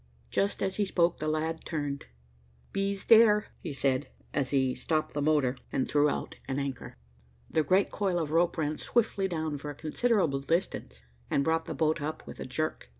Just 0.31 0.63
as 0.63 0.77
he 0.77 0.85
spoke, 0.85 1.19
the 1.19 1.27
lad 1.27 1.63
turned. 1.63 2.05
"Bee's 2.71 3.05
there," 3.05 3.53
he 3.59 3.71
said, 3.71 4.07
as 4.33 4.49
he 4.49 4.73
stopped 4.73 5.13
the 5.13 5.21
motor 5.21 5.57
and 5.71 5.87
threw 5.87 6.09
out 6.09 6.37
an 6.47 6.57
anchor. 6.57 6.97
The 7.51 7.61
great 7.61 7.91
coil 7.91 8.17
of 8.17 8.31
rope 8.31 8.57
ran 8.57 8.77
swiftly 8.79 9.27
down 9.27 9.59
for 9.59 9.69
a 9.69 9.75
considerable 9.75 10.39
distance, 10.39 11.03
and 11.29 11.43
brought 11.43 11.65
the 11.65 11.75
boat 11.75 12.01
up 12.01 12.25
with 12.25 12.39
a 12.39 12.45
jerk. 12.45 12.89